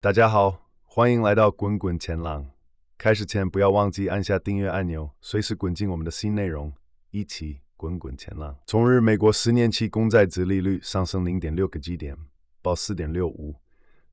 [0.00, 2.48] 大家好，欢迎来到滚滚前浪。
[2.96, 6.72] 开始前不要忘记按下订阅按钮，随时滚进我们的新内容，
[7.10, 8.56] 一起滚滚前浪。
[8.64, 12.16] 昨日，美国十年期公债殖利率上升零点六个基点，
[12.62, 13.56] 报四点六五；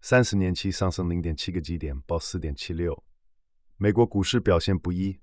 [0.01, 3.03] 三十年期上升零点七个基点，报四点七六。
[3.77, 5.19] 美国股市表现不一，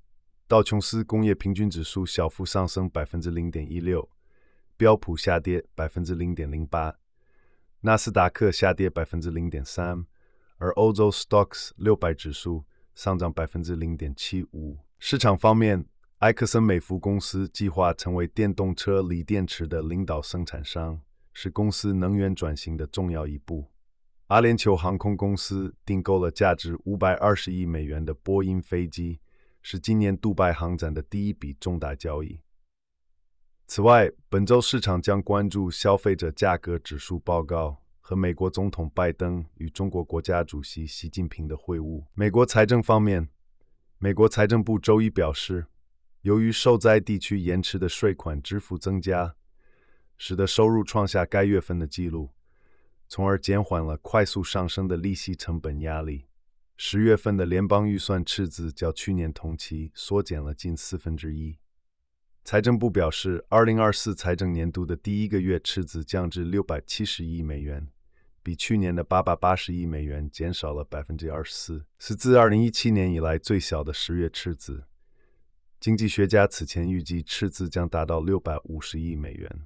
[0.47, 4.09] 道琼斯工业平均指数小幅上升百分之零点一六，
[4.77, 6.95] 标普下跌百分之零点零八，
[7.81, 10.07] 纳斯达克下跌百分之零点三。
[10.63, 14.79] 而欧洲 Stocks 六百指数上涨百分之零点七五。
[15.01, 15.85] 市场方面，
[16.19, 21.01] 埃克森美孚公司计划成为电动车锂电池的领导生产商，
[21.33, 23.73] 是公司能源转型的重要一步。
[24.29, 29.19] 阿联酋航空公司订购了价值五百二十亿美元的波音飞机，
[29.63, 32.39] 是今年杜拜航展的第一笔重大交易。
[33.67, 37.82] 此外，本周市场将关注消费者价格指数报告。
[38.05, 42.05] 和美国总统拜登与中国国家主席习近平的会晤。
[42.15, 43.29] 美国财政方面，
[43.99, 45.67] 美国财政部周一表示，
[46.23, 49.37] 由于受灾地区延迟的税款支付增加，
[50.19, 52.31] 使得收入创下该月份的纪录，
[53.09, 56.27] 从而减缓了快速上升的利息成本压力。
[56.77, 61.57] 十月份的联邦预算赤字较去年同期缩减了近四分之一。
[62.45, 67.87] 财政部表示，二零二四财政年度的第一个月赤字降至六百七十亿美元，
[68.43, 74.85] 比去年的八百八十亿美元减少了百分之二十四，是自二零一七年以来最小的十月赤字。
[75.79, 79.63] 经济学家此前预计赤字将达到六百五十亿美元。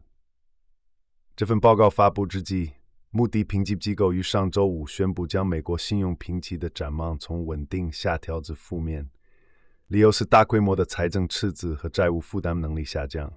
[1.35, 2.73] 这份报告发布之际，
[3.11, 9.09] 穆迪评级机构于上周五宣布将美国信用评级的展望从稳定下调至负面。
[9.89, 13.33] 理由是大规模的财政赤字和债务负担能力下降。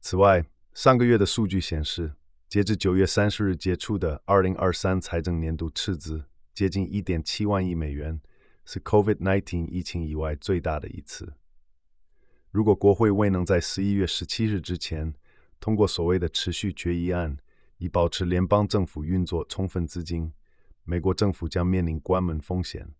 [0.00, 2.12] 此外，上个月的数据显示，
[2.48, 8.20] 截至九月三十日结束的二零二三财政年度赤字接近一点七万亿美元，
[8.64, 11.32] 是 COVID-19 疫情以外最大的一次。
[12.52, 15.12] 如果国会未能在十一月十七日之前
[15.58, 17.36] 通过所谓的持续决议案，
[17.78, 20.32] 以保持联邦政府运作充分资金，
[20.84, 22.94] 美国政府将面临关门风险。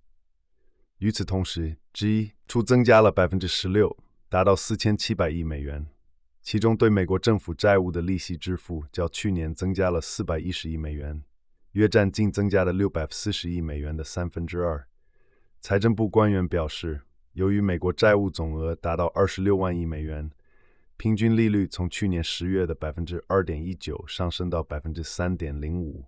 [1.00, 3.96] 与此同时，G 出增加了百分之十六，
[4.28, 5.86] 达到四千七百亿美元。
[6.42, 11.22] 其中，对美国政府债务的利息支付较去年增加了四百一十亿美元，
[11.72, 14.86] 约占净增加的六百四十亿美元的三分之二。
[15.62, 17.00] 财政部官员表示，
[17.32, 20.30] 由于美国债务总额达到二十六万亿美元，
[20.98, 26.04] 平均利率从去年十月的百分之二点一九上升到百分之三点零五。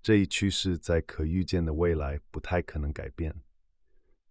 [0.00, 3.34] 这一趋势在可预见的未来不太可能改变。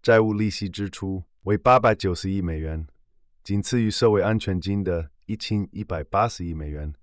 [0.07, 2.87] 债务利息支出为八百九十亿美元，
[3.43, 6.93] 仅次于社会安全金的一千一百八十亿美元，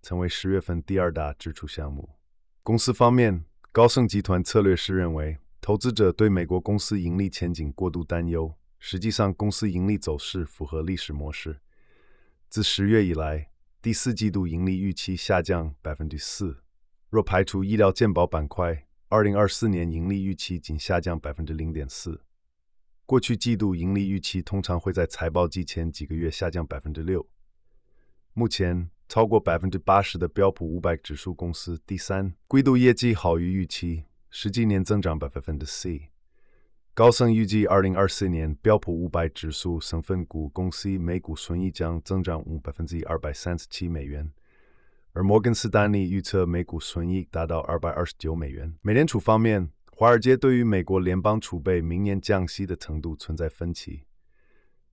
[0.00, 2.08] 成为十月份第二大支出项目。
[2.62, 8.54] 公司方面，高盛集团策略师认为，投资者对美国公司盈利前景过度担忧。
[8.78, 11.60] 实际上，公司盈利走势符合历史模式。
[12.48, 13.50] 自十月以来，
[13.82, 16.62] 第四季度盈利预期下降百分之四。
[17.10, 22.22] 若排除医疗健保板块，二零二四年盈利预期仅下降百分之零点四。
[23.06, 27.28] 过去季度盈利预期通常会在财报季前几个月下降百分之六。
[28.32, 36.08] 目前，超过百分之八十的标普五百指数公司第三季度业绩好于预期，实际年增长百分之 C。
[36.94, 44.32] 高盛预计二零二四年标普五百指数成分股公司每股损益将增长五百分之二百三十七美元，
[45.12, 48.74] 而摩根士丹利预测每股损益达到二百二十九美元。
[48.80, 49.73] 美联储方面。
[49.96, 54.02] 华尔街对于美国联邦储备明年降息的程度存在分歧。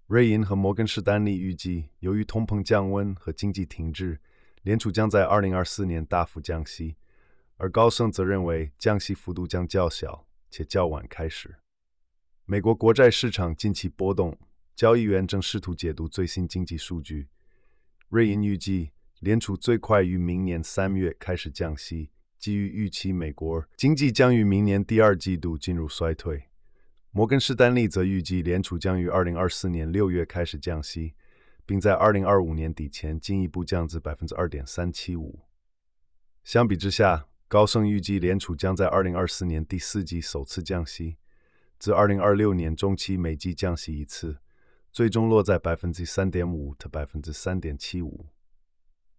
[0.06, 4.19] 瑞银和摩根士丹利预计，由于通膨降温和经济停滞，
[4.62, 6.97] 联储将在二零二四年大幅降息，
[7.57, 11.56] 而高盛则认为降息幅度将较小且较晚开始。
[12.45, 14.38] 美国国债市场近期波动，
[14.75, 17.28] 交易员正试图解读最新经济数据。
[18.09, 22.12] 瑞银预计，联储最快于明年三月开始降息。
[22.41, 26.45] 基于预期美国经济将于明年第二季度进入衰退。
[27.12, 31.13] 摩根士丹利则预计联储将于二零二四年六月开始降息
[31.68, 35.42] 并在二零二五年底前进一步降至百分之二点三七五。
[36.44, 41.18] 相比之下高盛预计联储将在二零二四年第四季首次降息
[41.77, 44.39] 至二零二六年中期每季降息一次
[44.92, 48.31] 最终落在百分之三点五百分之三点七五。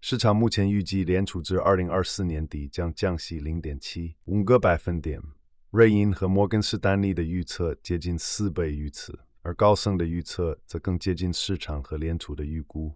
[0.04, 5.22] 市场目前预计联储至二零二四年底将降息零点七五个百分点。
[5.70, 12.93] 瑞银和摩根士丹利的预测接近四倍于此，而高盛的预测则更接近市场和联储的预估。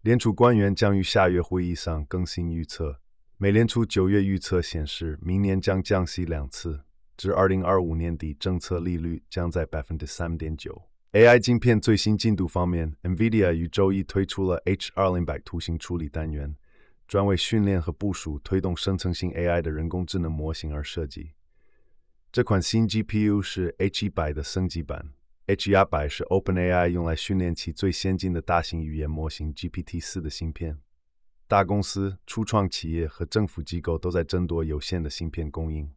[0.00, 2.98] 联储官员将于下月会议上更新预测。
[3.36, 6.80] 美联储九月预测显示，明年将降息两次，
[7.14, 10.88] 至二零二五年底，政策利率将在百分之三点九。
[11.12, 16.56] AI 晶片最新进度方面，NVIDIA 于周一推出了 H200 图形处理单元，
[17.06, 21.32] 专为训练和部署推动生成性 AI 的人工智能模型而设计。
[22.32, 25.10] 这款新 GPU 是 H100 的升级版
[25.48, 30.78] ，H100 是 OpenAI 用来训练其最先进的大型语言模型 GPT-4 的芯片。
[31.46, 35.92] 大公司、初创企业和政府机构都在争夺有限的芯片供应。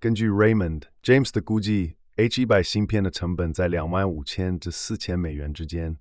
[0.00, 5.98] 根据 Raymond James 的估计，H100 芯片的成本在两万五千至四千美元之间，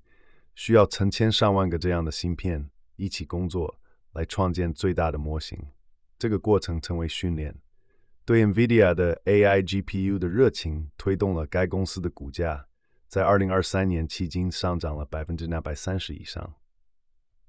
[0.54, 3.80] 需要成千上万个这样的芯片一起工作
[4.14, 5.60] 来创建最大的模型。
[6.18, 7.56] 这个过程称为训练。
[8.24, 12.66] 对 NVIDIA 的 AI GPU 的热情推动了该公司的股价
[13.08, 16.56] 在二零二三年迄今上涨了百分之两百三十以上。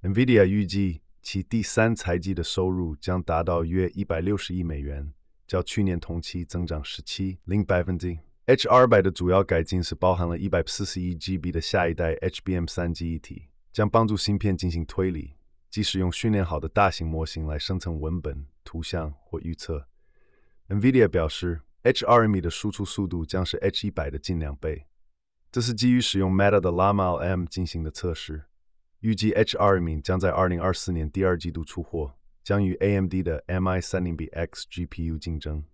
[0.02, 5.12] NVIDIA 预计其第三财季的收入将达到约一百六十亿美元，
[5.46, 8.18] 较去年同期增长十七零百分之。
[8.46, 15.34] H200 的主要改进是包含了一百四十一 GB 的下一代 HBM3 记忆体，将帮助芯片进行推理，
[15.68, 19.88] 即使用训练好的大型模型来生成文本、图像或预测。
[20.68, 24.86] NVIDIA 表示，H200 的输出速度将是 H100 的近两倍。
[25.50, 28.44] 这是基于使用 Meta 的 Llama M 进行的测试。
[29.00, 32.14] 预计 H200 将在二零二四年第二季度出货，
[32.44, 35.64] 将与 AMD 的 MI3000X GPU 竞争。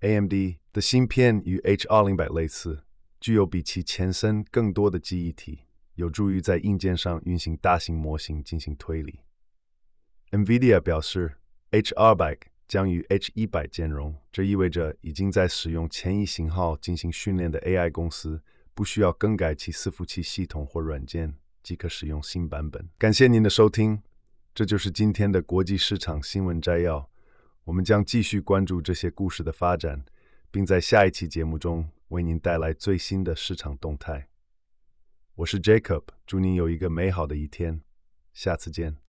[0.00, 0.32] AMD
[0.72, 2.84] 的芯片与 H200 类似，
[3.20, 5.66] 具有比其前身更多的记忆体，
[5.96, 9.20] 有助于在硬件上运行大型模型进行推理。
[10.30, 11.34] NVIDIA 表示
[11.72, 18.42] ，H200 将与 H100 兼容，这意味着已经在使用前一型号进行训练的 AI 公司
[18.72, 22.88] 不需要更改其伺服器系统或软件，即可使用新版本。
[22.96, 24.00] 感谢您的收听，
[24.54, 27.09] 这就是今天的国际市场新闻摘要。
[27.70, 30.04] 我们将继续关注这些故事的发展，
[30.50, 34.28] 并在下一期节目中为您带来最新的市场动态。
[35.36, 37.82] 我是 Jacob，祝您有一个美好的一天，
[38.34, 38.98] 下次见。